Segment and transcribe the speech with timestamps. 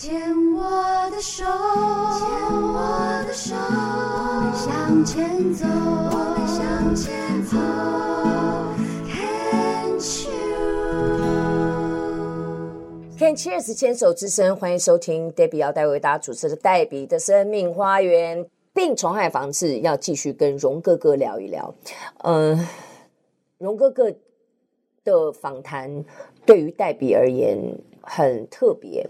[0.00, 0.14] 牵
[0.54, 0.62] 我
[1.10, 1.50] 的手，牵
[2.72, 7.56] 我的手，我们向前走，我们向前走。
[13.18, 21.74] Can Cheers 牵手之声，欢迎收听 Debbie 要带为大家主持的黛比的生命花园病虫害防治，要继续跟荣哥哥聊一聊。
[22.18, 22.68] 嗯、呃，
[23.58, 24.12] 荣哥哥
[25.02, 26.04] 的访谈
[26.46, 27.58] 对于黛比而言
[28.00, 29.04] 很特别，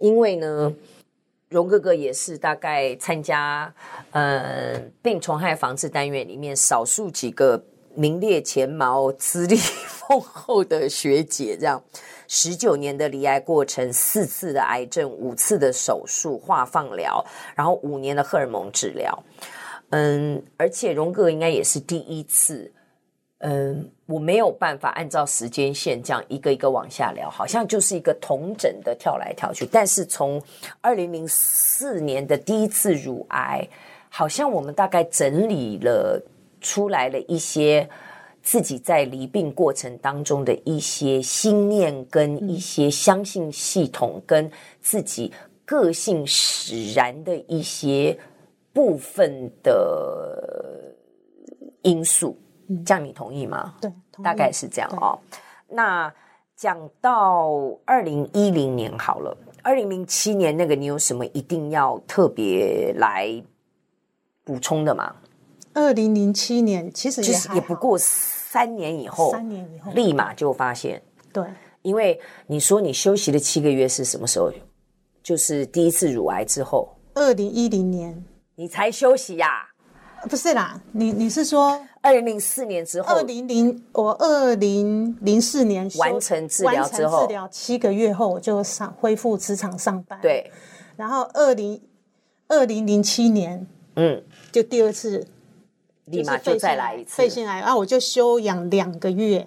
[0.00, 0.72] 因为呢，
[1.48, 3.72] 荣哥哥也是大概参加
[4.12, 7.62] 呃病虫害防治单元里面少数几个
[7.94, 9.56] 名列前茅、资历
[9.88, 11.82] 丰厚的学姐，这样。
[12.30, 19.24] 十九年的离癌过程，四次的癌症，五次的手术、化放疗，然后五年的荷尔蒙治疗。
[19.90, 22.70] 嗯，而且荣哥应该也是第一次。
[23.38, 29.66] 嗯，我没有办法按照时间线这样一个一个往下聊，好像就是一个同整的跳来跳去。
[29.66, 30.42] 但是从
[30.80, 33.68] 二零零四年的第一次乳癌，
[34.08, 36.22] 好像我们大概整理了
[36.60, 37.88] 出来了一些。
[38.40, 45.30] 自己在离病过程当中的一些心念，跟一些相信系统，跟自己
[45.66, 48.18] 个性使然的一些
[48.72, 50.94] 部分的
[51.82, 52.38] 因素，
[52.84, 53.74] 这样你同意吗？
[53.80, 55.18] 对，大概是这样哦。
[55.68, 56.12] 那
[56.56, 57.50] 讲到
[57.84, 63.42] 二零一零年好了，二零零七年那个，你有什么一定要特别来
[64.44, 65.14] 补充的吗？
[65.74, 67.22] 二零零七年其实
[67.54, 67.98] 也不过。
[68.50, 71.02] 三年以后，三年以后，立马就发现。
[71.34, 71.44] 对，
[71.82, 74.50] 因为你说你休息了七个月是什么时候？
[75.22, 78.24] 就是第一次乳癌之后，二零一零年，
[78.54, 79.67] 你才休息呀？
[80.28, 83.14] 不是啦，你你是说二零零四年之后？
[83.14, 90.18] 二零零我二零零四年完成治疗之后，治疗七个月后我就上恢复职场上班。
[90.20, 90.50] 对，
[90.96, 91.80] 然后二零
[92.48, 93.66] 二零零七年，
[93.96, 94.22] 嗯，
[94.52, 95.26] 就第二次。
[96.10, 99.46] 立马就再来一次肺腺癌，然后我就休养两个月，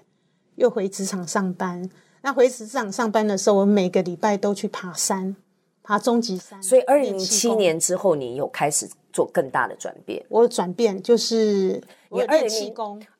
[0.57, 1.89] 又回职场上班。
[2.21, 5.35] 那回职场上班的时候，我每个礼拜都去爬山，
[5.81, 6.61] 爬终极山。
[6.61, 10.23] 所以二零零七年之后，你有开始做更大的转变。
[10.29, 12.23] 我转变就是我。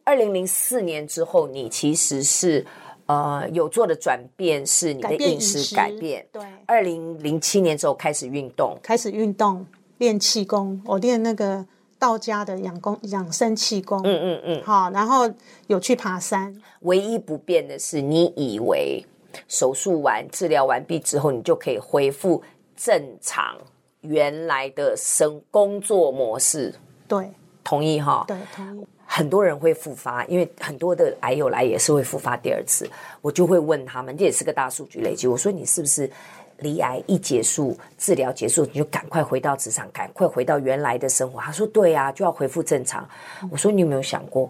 [0.03, 2.66] 二零零四年之后，你其实是
[3.06, 6.00] 呃有做的转变，是你的饮食改变。
[6.00, 9.66] 改变对，二零零七年之后开始运动，开始运动
[10.00, 11.66] 练气功，我练那个。
[12.02, 15.31] 道家的养功养生气功，嗯嗯嗯，好，然后
[15.68, 16.52] 有去爬山。
[16.79, 19.06] 唯一不变的是，你以为
[19.47, 22.41] 手术完、治疗完毕之后，你就可以恢复
[22.75, 23.56] 正常
[24.01, 26.73] 原来的生工作模式。
[27.07, 27.31] 对，
[27.63, 28.25] 同意哈？
[28.28, 28.85] 对，同意。
[29.06, 32.90] 很多人会复发，因为很多的癌友来也是会复发第二次。
[33.22, 35.28] 我就会问他们，这也是个大数据累积。
[35.28, 36.09] 我说你是不是？
[36.57, 41.41] 离癌一结束，治疗结束，你就赶快回到职场，赶快回到原来的生活。
[41.41, 43.09] 他说：“对啊，就要恢复正常。”
[43.50, 44.47] 我说：“你有没有想过，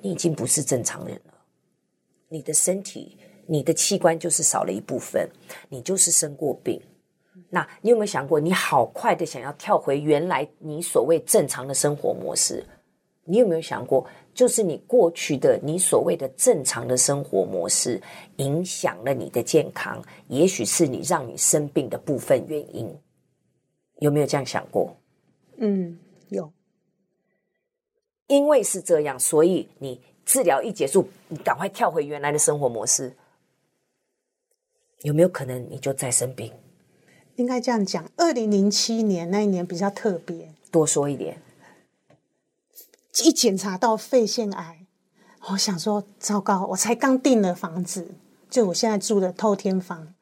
[0.00, 1.34] 你已经不是正常人了？
[2.28, 5.28] 你的身体、你的器官就是少了一部分，
[5.68, 6.80] 你就是生过病。
[7.50, 12.64] 那你有没有想过，你好快的想要跳回原来你所谓正常的生活模式？
[13.24, 18.00] 你有没有想过？”就是你过去的你所谓的正常的生活模式，
[18.36, 22.88] 影响了你的健康，也许是你让你生病的部分原因，
[23.98, 24.96] 有没有这样想过？
[25.58, 26.50] 嗯，有。
[28.28, 33.12] 因为是这样，所以你治疗一结束，你赶快跳回原来的生活模式，
[35.02, 36.50] 有没有可能你就再生病？
[37.40, 41.40] 应该这样讲，二零零七年那一年比较特别，多说一点。
[43.24, 44.86] 一检查到肺腺癌，
[45.48, 48.14] 我想说糟糕，我才刚订了房子，
[48.50, 50.14] 就我现在住的透天房，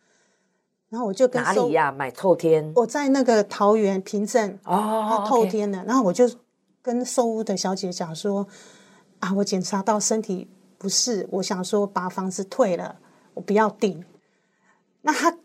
[0.89, 1.91] 然后我就跟哪里呀？
[1.91, 2.73] 买透天？
[2.77, 5.83] 我在那个桃园平镇哦，透天的。
[5.85, 6.31] 然后我就
[6.81, 8.47] 跟收屋的小姐讲说
[9.19, 13.01] 啊，我检查到身体不适，我想说把房子退了，
[13.35, 14.05] 我不要订。
[15.03, 15.38] 那他他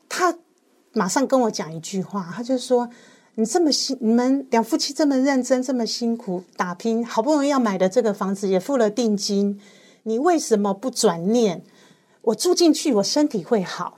[0.93, 2.89] 马上跟我讲一句话，他就说。
[3.35, 9.59] 你这么辛，你们两夫妻这么认真，这么辛苦打拼，好不容易要买的这个房子也付了定金，
[10.03, 11.63] 你为什么不转念？
[12.21, 13.97] 我住进去，我身体会好，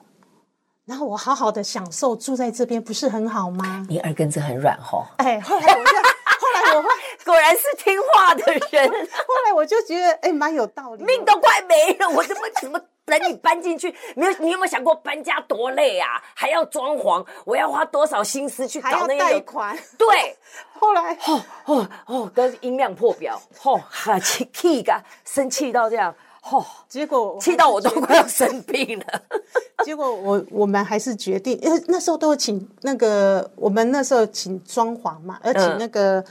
[0.86, 3.86] 然后我好好的享受住在这边，不是很好吗？
[3.90, 5.04] 你耳根子很软哦。
[5.18, 6.90] 哎，后来我就，后来我会，
[7.26, 8.88] 果然是听话的人。
[9.28, 11.04] 后来我就觉得，哎，蛮有道理。
[11.04, 12.80] 命都快没了，我怎么怎么？
[13.06, 14.32] 等你搬进去，没有？
[14.40, 16.22] 你有没有想过搬家多累啊？
[16.34, 19.78] 还要装潢，我要花多少心思去搞那个贷款？
[19.98, 20.36] 对，
[20.80, 26.14] 后来哦哦哦，都是音量破表，哦，哈气气噶，生气到这样，
[26.52, 29.06] 哦，结果气到我都快要生病了。
[29.86, 36.26] 结果我我们还是决定，因为那时候都有请那个，我们那时候请装潢嘛，而请那个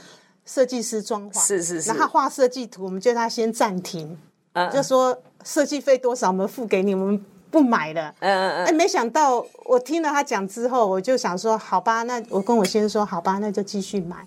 [0.45, 4.19] 设计师装潢，是是是，然后他画设计图，我们叫他先暂停，
[4.55, 8.15] 嗯、就说设计费多少，我们付给你，我们不买了。
[8.19, 8.65] 嗯嗯嗯。
[8.65, 14.27] 哎，没想到我听了他讲之后，我就想说，好吧，那我跟我先生说，好吧，那就继续买。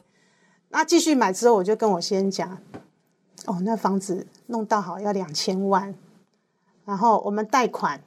[0.69, 2.57] 那继续买之后，我就跟我先生讲，
[3.45, 5.93] 哦，那房子弄到好要两千万，
[6.85, 8.01] 然后我们贷款。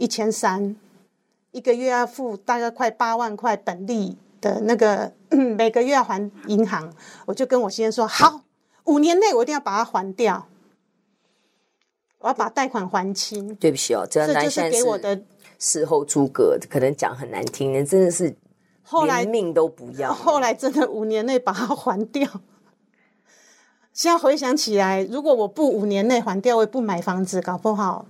[0.00, 0.76] 一千三，
[1.50, 6.92] 一个月要付大概快八万块本利的那个，每个月要还银行。
[7.26, 8.42] 我就跟我先生说，好，
[8.84, 10.46] 五年内我一定要把它还掉，
[12.18, 13.54] 我要把贷款还清。
[13.56, 15.20] 对不起哦，这就是给我的
[15.58, 18.36] 事后诸葛，可能讲很难听，人真的是
[18.82, 20.12] 后来命都不要。
[20.12, 22.28] 后来真的五年内把它还掉。
[23.92, 28.06] 现在回想起来，如果我不五年内还掉，我也不买房子，搞不好，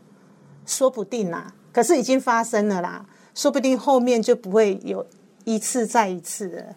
[0.67, 1.55] 说不定啊。
[1.73, 5.07] 可是已经发生了啦，说不定后面就不会有
[5.45, 6.77] 一次再一次了。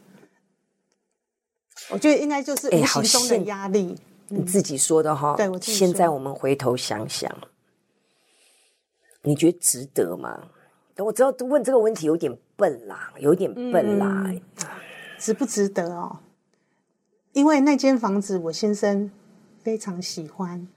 [1.89, 3.97] 我觉得应该就是无形中的压力。
[4.33, 5.73] 你自己说的哈，对，我自己。
[5.73, 7.29] 现在我们回头想想，
[9.23, 10.47] 你觉得值得吗？
[10.97, 14.23] 我知道问这个问题有点笨啦，有点笨啦。
[14.27, 14.41] 嗯，
[15.17, 16.19] 值不值得哦？
[17.33, 19.11] 因为那间房子我先生
[19.61, 20.67] 非常喜欢，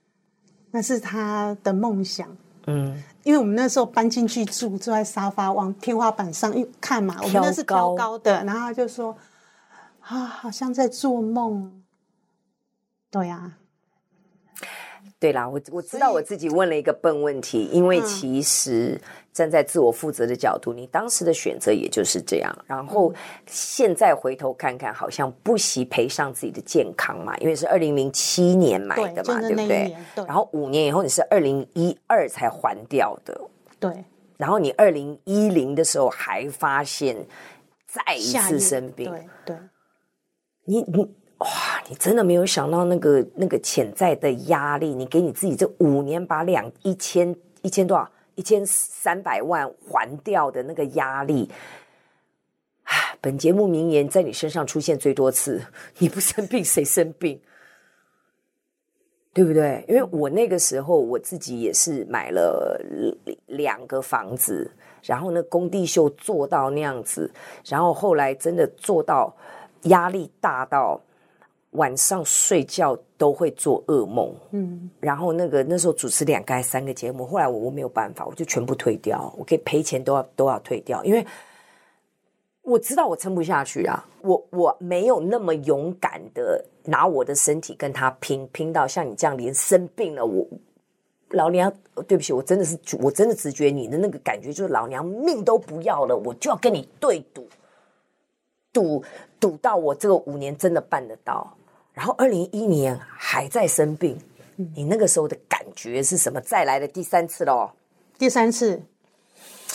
[0.71, 2.37] 那是他的梦想。
[2.67, 9.17] 嗯，因为我们那时候搬进去住，坐在沙发往天花板上一看嘛，我们那是挑高的，然后他就说
[10.01, 11.84] 啊，好像在做梦。
[13.15, 14.67] 对呀、啊，
[15.21, 19.01] 对啦，我我知道我自己问了一个笨问题，因为其实。
[19.35, 22.57] 站在自我负责的角度，你当时的选择也就是这样。
[22.69, 23.13] 然后
[23.49, 29.97] 现在回头看看，好像不惜赔上自己的健康嘛，因为是二零零七年买的嘛，对，对不对？
[30.15, 30.25] 对。
[30.25, 33.41] 然后五年以后，你是二零一二才还掉的。
[33.81, 34.05] 对。
[34.37, 37.17] 然后你二零一零的时候还发现
[37.89, 39.11] 再一次生病。
[39.11, 39.57] 对对。
[40.65, 41.13] 你你
[41.45, 48.11] 哇，你真的没有想到那个那个潜在的压力，你给你自己这五年把两一千一千多少？
[48.35, 51.49] 一千三百万还掉的那个压力，
[53.21, 55.63] 本节目名言在你身上出现最多次。
[55.99, 57.41] 你不生病谁生病？
[59.33, 59.85] 对不对？
[59.87, 62.81] 因为我那个时候我自己也是买了
[63.47, 64.69] 两个房子，
[65.03, 67.31] 然后呢，工地秀做到那样子，
[67.67, 69.33] 然后后来真的做到
[69.83, 71.01] 压力大到。
[71.75, 81.27] 晚上睡觉都会做噩梦，嗯，然后那个那时候主持两个还三个节目，后来我我没有办法，我就全部退掉，我可以赔钱都要都要退掉，因为
[82.63, 90.47] 我知道我撑不下去啊，我我没有那么勇敢的拿我的身体跟他拼，拼到像你这样连生病了，我
[91.31, 91.73] 老娘
[92.07, 97.49] 对不起，我真的是我真的直觉你的那个感觉就是老娘命都不要了，我就要跟你对赌，
[98.73, 99.03] 赌
[99.41, 101.53] 赌到我这个五年真的办得到。
[101.95, 104.21] 然后二零一一年还在生病，
[104.75, 106.41] 你那个时候的感觉是什么？
[106.41, 107.71] 再来的第三次喽，
[108.19, 108.83] 第三次，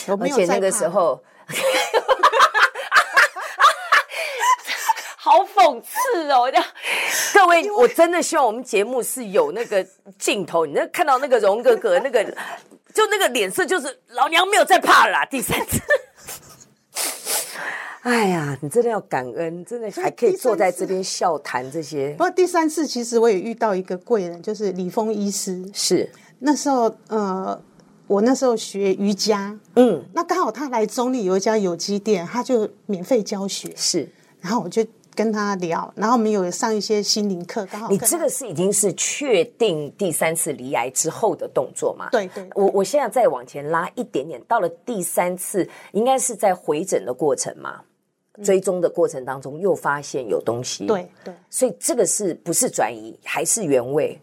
[0.05, 1.23] 而且那个时候，
[5.15, 6.51] 好讽刺哦！
[7.33, 9.81] 各位，我真的希望我们节目是有那个
[10.17, 12.21] 镜头，你那看到那个荣哥哥那个，
[12.93, 15.25] 就那个脸色，就是老娘没有再怕了啦。
[15.25, 15.79] 第三次。
[18.01, 22.11] 哎呀，你真的要感恩，真的还可以坐在这边笑谈这些。
[22.11, 25.69] 不过第三次，其实我也遇到一个贵人，就是李峰医师。
[25.73, 27.61] 是那时候，呃，
[28.07, 33.69] 我那时候学瑜伽，嗯，那刚好他来中立有一家有机店，他就免费教学。
[33.75, 37.65] 是，然后我就跟他聊，然后我们有上一些心灵课。
[37.65, 42.07] 刚好你这个是已经是确定第三次离癌之后的动作吗？
[42.13, 42.47] 对对。
[42.55, 47.81] 我我现在再往前拉一点点，到了第三次，应该是在回诊的过程嘛？
[48.43, 54.19] 追踪的过程当中，又发现有东西，对对，所以这个是不是转移，还是原位？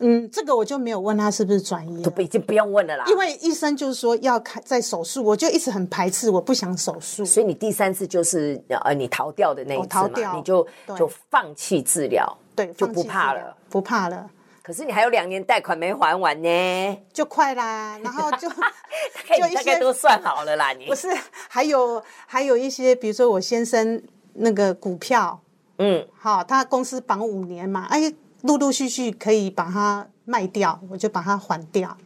[0.00, 3.04] 嗯，这个我就没有问他是不是转移，都已经不用问了啦。
[3.08, 7.24] 因为医生就是说要开在手术，我就一直很排斥，我不想手术。
[7.24, 10.64] 所以你第三次就是呃，你逃掉的那一次嘛，逃掉你就
[10.96, 14.30] 就放弃治疗，对，就不怕了，不怕了。
[14.68, 20.74] 可是你还有两年贷款没还完呢，就快啦， 然后就就大概都算好了啦。
[20.74, 21.08] 你不是
[21.48, 24.02] 还有还有一些，比如说我先生
[24.34, 25.40] 那个股票，
[25.78, 31.96] 嗯，好，他公司绑五年嘛，哎，陆陆续续可以把它卖掉，我就把它还掉。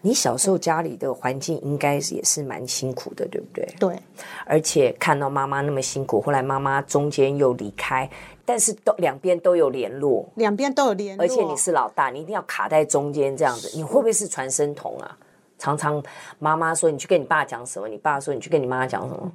[0.00, 3.68] 你小时候家里的环境应该也是蛮辛苦的，对不对？
[3.80, 3.98] 对，
[4.46, 8.08] 而且看到妈妈那么辛苦，后来妈妈中间又离开。
[8.44, 15.18] 但是都两边都有联络，两边都有联络，而且你是老大，你一定要卡在中间这样子，你会不会是传声筒啊？
[15.58, 16.02] 常常
[16.38, 19.30] 妈妈说你去跟你爸讲什么，你爸说你去跟你妈讲什么，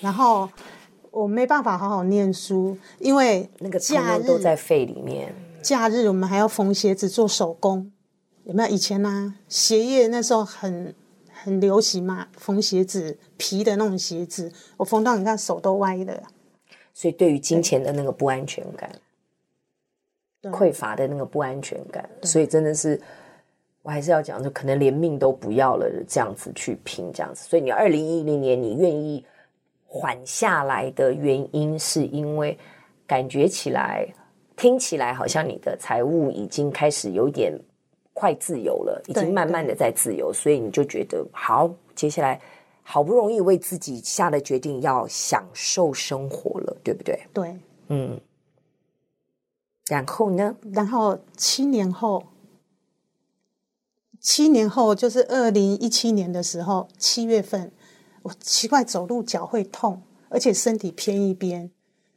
[0.00, 0.48] 然后
[1.10, 5.34] 我没办法好好念书，因为那个假日都在肺里面。
[5.60, 7.92] 假日我们还要缝鞋子做手工，
[8.44, 8.68] 有没有？
[8.68, 10.94] 以前呢、啊，鞋业那时候很
[11.32, 16.22] 很流行嘛，缝鞋子皮的那种鞋子，我缝到你看手都歪了。
[16.94, 18.90] 所以对于金钱的那个不安全感，
[20.42, 23.00] 匮乏的那个不安全感，所以真的是，
[23.82, 27.48] 我还是要讲，就可能连命都不要了，这样子去拼，这样子。
[27.48, 29.24] 所以你二零一零年你愿意
[29.86, 32.58] 缓下来的原因，是因为
[33.06, 34.06] 感觉起来。
[34.54, 37.58] 听起来好像你的财务已经开始有点
[38.12, 42.40] 快自由了，已经慢慢的在自由，所以你就觉得好，接下来
[42.82, 47.20] 好不容易为自己下了决定要享受生活了，对不对？
[47.32, 47.56] 对，
[47.88, 48.20] 嗯。
[49.88, 50.56] 然后呢？
[50.72, 52.24] 然后七年后，
[54.20, 57.72] 七年后就是二零一七年的时候，七月份，
[58.22, 61.70] 我奇怪走路脚会痛，而且身体偏一边。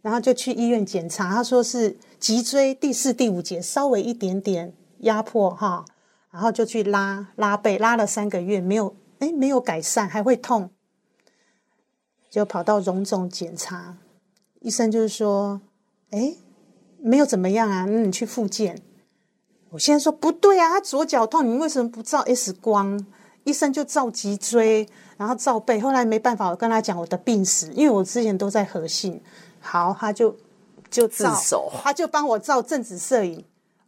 [0.03, 4.71] 然后就去医院检查，他说是脊椎第四、第五节稍微一点点
[5.05, 5.85] 压迫哈，
[6.29, 10.69] 然后就去拉拉背，拉了三个月没有，哎，没有改善，还会痛，
[12.29, 13.97] 就跑到荣总检查，
[14.59, 15.61] 医生就是说，
[16.11, 16.35] 哎，
[16.99, 18.81] 没有怎么样啊，那你去复健。
[19.71, 23.05] 我现在说不对啊，他左脚痛，你为什么不照 X 光？
[23.43, 29.21] 医生就照脊椎，然后照背，后来没办法，我跟他讲我的病史，因为我之前都在核信。
[29.59, 30.35] 好，他就
[30.89, 33.45] 就照，他就帮我照正子摄影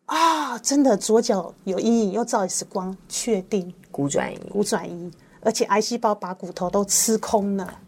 [0.08, 5.12] 啊，真的左脚有阴影，又照一次光，确定骨转移，骨转移，
[5.42, 7.80] 而且癌细胞把骨头都吃空了，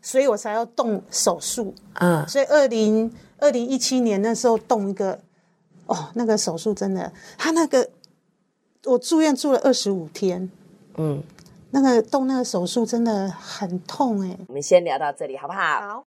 [0.00, 1.74] 所以我才要动手术。
[1.94, 5.18] 嗯，所以二零二零一七年那时候动一个，
[5.86, 7.90] 哦，那个手术真的，他那个
[8.84, 10.48] 我住院住了二十五天，
[10.96, 11.20] 嗯，
[11.70, 14.38] 那个动那个手术真的很痛哎、欸。
[14.46, 15.80] 我们先聊到这里好不好？
[15.80, 16.04] 好。